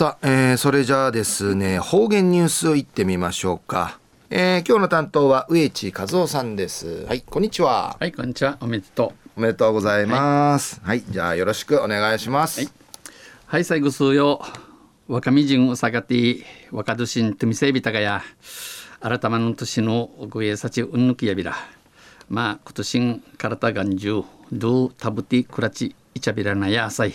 [0.00, 3.98] さあ、えー、それじゃあですね方言ニュースをいってみましょうか、
[4.30, 7.04] えー、今日の担当は植地和夫さんです。
[7.04, 7.98] はいこんにちは。
[8.00, 8.56] はいこんにちは。
[8.62, 9.30] おめでとう。
[9.36, 10.80] おめでとうございます。
[10.82, 12.60] はい、はい、じゃあよろしくお願いします。
[12.60, 12.70] はい、
[13.44, 14.40] はい、最後数よ
[15.06, 18.22] 若み人をさがて若年しんとみせびたがや
[19.00, 21.54] 改まの年のごえさちうんぬきやびら。
[22.30, 27.12] まあ今年体がんじゅうどうたぶてくらちいちゃびらなやさい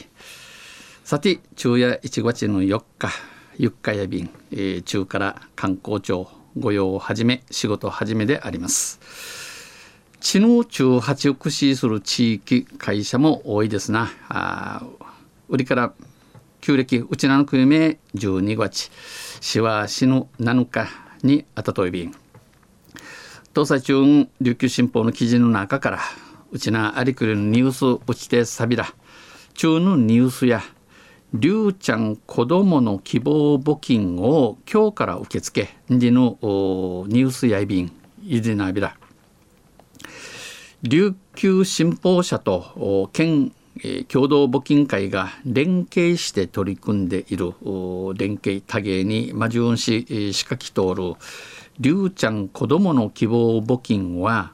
[1.06, 3.12] さて昼夜1月の4日
[3.60, 9.00] ゆっかや便、えー、中から観光庁御用をはじめ仕事始めであります。
[10.20, 14.10] 知能中八を駆使する地域会社も多いですな。
[14.30, 14.82] あ
[15.48, 15.94] 売りから
[16.60, 18.90] 旧暦うちなの国名12月
[19.42, 20.88] しは死ぬ7日
[21.22, 22.16] にあたとい便。
[23.54, 26.00] 東西中琉球新報の記事の中から
[26.52, 28.88] うちなありくりのニュースうちてさびら
[29.54, 30.64] 中のニュースや
[31.34, 36.38] りゅうちゃん子どもの希望募金を今日から受け付けんの
[37.08, 37.92] ニュースやいびん
[38.24, 38.96] いでなびら。
[40.84, 43.52] 琉球新報社と県
[44.08, 47.54] 共同募金会が連携して取り組んでいる
[48.16, 51.16] 連携多芸に魔順し仕掛き通る
[51.80, 54.54] りゅうちゃん子どもの希望募金は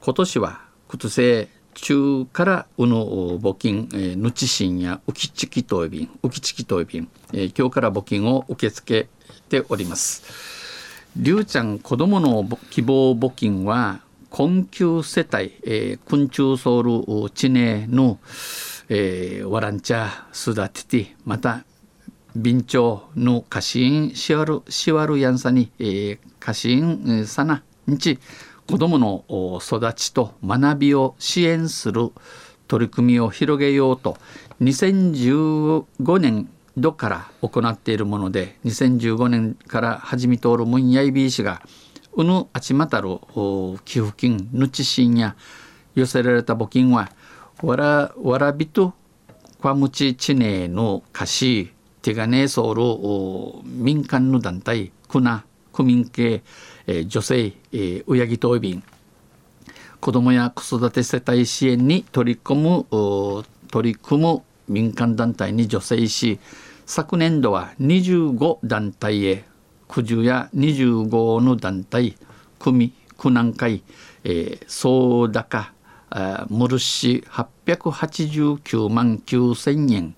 [0.00, 3.04] 今年は靴製中からうの
[3.38, 9.08] 募金、えー、ぬちしんやうきちきといびんうきちきといびん、えー、今日から募金を受け付け
[9.48, 10.22] ております。
[11.16, 16.82] りゅうちゃん子どもの希望募金は困窮世帯、えー、昆虫ソウ
[17.24, 18.20] ル地名の、
[18.88, 21.64] えー、ワランチャー育ててまた
[22.34, 28.20] 備長の家臣シワルシワルヤンサに、えー、家臣さなにち
[28.70, 32.12] 子どもの育ちと学びを支援する
[32.68, 34.16] 取り組みを広げようと
[34.62, 41.62] 2015年度から行っているもので2015年から始めとおるムンヤイビー氏が
[42.12, 43.18] うぬあちまたる
[43.84, 45.34] 寄付金ぬちしんや
[45.96, 47.10] 寄せられた募金は
[47.62, 48.94] わらわらびと
[49.60, 54.92] kwa むちちねの歌詞手がねそうる民間の団体
[55.80, 56.42] 区民系
[56.86, 58.82] え女性、え親木等便
[60.00, 66.40] 子どもや子育て世帯支援に取り組む取り組む民間団体に助成し
[66.86, 69.44] 昨年度は25団体へ
[69.88, 72.16] 九十や25の団体
[72.58, 73.82] 組区南会、
[74.24, 75.72] えー、総高
[76.48, 80.14] ムルシ889万9000円、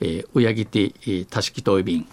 [0.00, 2.06] えー、親木て、え、たしきとい便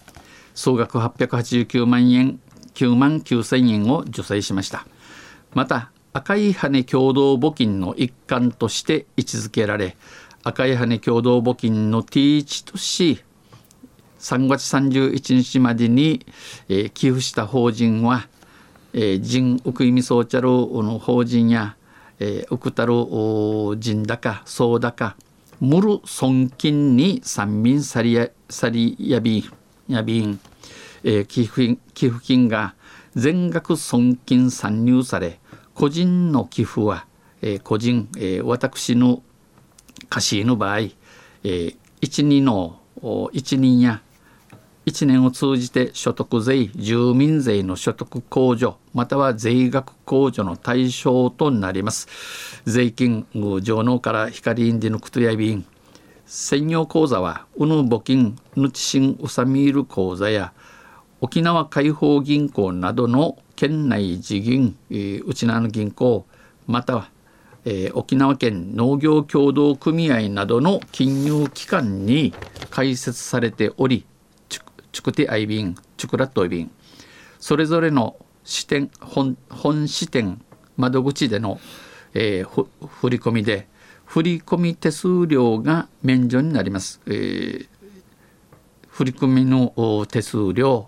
[0.53, 2.39] 総額889万円
[2.73, 4.85] 9万9000円を助成しました。
[5.53, 9.97] また赤い羽共同募金の一環として位置づけられ
[10.43, 13.23] 赤い羽共同募金の T1 とし
[14.19, 16.25] 3月31日までに、
[16.69, 18.27] えー、寄付した法人は、
[18.93, 21.75] えー、人ウクイミソーチャルの法人や、
[22.19, 22.93] えー、ウクタル
[23.79, 25.15] 人高総高
[25.59, 29.43] ムル損金に三民サリヤサリヤビン
[29.87, 30.39] ヤビン
[31.03, 32.75] えー、寄付寄付金が
[33.15, 35.39] 全額損金参入され
[35.73, 37.05] 個人の寄付は、
[37.41, 39.21] えー、個人、えー、私の
[40.09, 42.79] 貸しの場合、えー、一人の
[43.31, 44.01] 一人や
[44.85, 52.07] 1年を通じて所得税住民税の所得控除または税額控除の対象となります。
[52.65, 53.25] 税金
[53.61, 55.65] 上納から光インディのクトヤビン
[56.25, 60.53] 専用口座はうぬ募金ぬちしんうさみる口座や
[61.23, 66.25] 沖縄解放銀行などの県内地銀、えー、内縄の銀行
[66.67, 67.09] または、
[67.63, 72.33] え、沖縄県農業協同組合などの金融機関に
[72.69, 74.05] 開設されており
[74.49, 76.71] チュクティアイビンチクラットイビン
[77.39, 80.41] それぞれの支店本本支店
[80.75, 81.57] 窓口での、
[82.13, 83.69] えー、振り込みで
[84.03, 87.67] 振込手数料が免除になります、えー、
[88.93, 90.85] 振込の手数料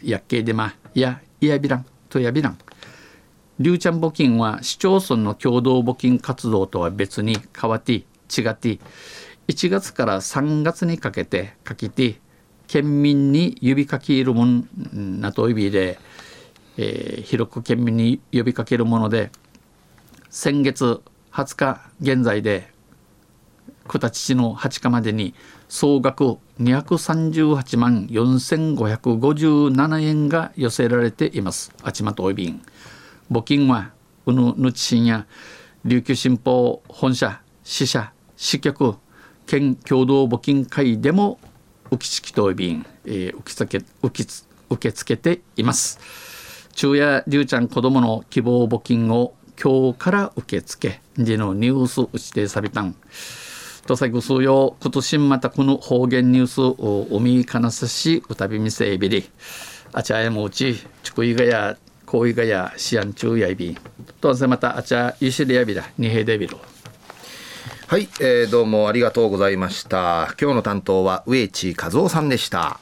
[0.00, 2.58] 薬系デマやイヤビランとヤビラン
[3.58, 8.04] リュウチャン募金は市町村の共同募金活動とは別に変わって違
[8.48, 8.78] って
[9.48, 12.20] 1月から3月にかけてかけて
[12.68, 14.68] 県民に呼びかけるもん
[15.20, 15.98] なと意味で、
[16.76, 19.32] えー、広く県民に呼びかけるもので
[20.30, 21.02] 先月
[21.32, 22.75] 20日現在で
[23.86, 25.34] 九田父の8日までに
[25.68, 31.72] 総額238万4557円が寄せられています。
[31.82, 32.62] あちまとおびん
[33.30, 33.92] 募金は
[34.26, 35.26] うぬぬちしんや
[35.84, 38.96] 琉球新報本社支社支局
[39.46, 41.38] 県共同募金会でも
[41.90, 44.30] 浮き式答便、えー、受け付け受け
[44.68, 45.98] 受け付けています。
[46.74, 51.22] 昼夜りゅうちゃん子供の希望募金を今日から受け付け。
[51.22, 52.94] でのニュース打ちてさびたん。
[53.86, 59.30] とさぐすよ今年またこの方言ニュースをおみかなさしうたびみせいびり。
[59.92, 63.76] あちゃえもうちちくいがやこういがやしあんちゅうやいび
[64.20, 66.58] とんせまたあちゃいしりやびらにへでびろ。
[67.86, 70.34] はい、えー、どうもありがとうございました。
[70.40, 72.80] 今日の担当は植地和夫さんでした。